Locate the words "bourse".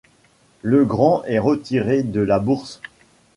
2.39-2.81